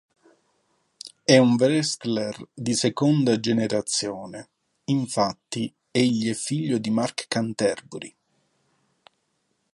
[1.23, 4.49] È un wrestler di seconda generazione:
[4.85, 8.15] infatti, egli è figlio di Mark Canterbury.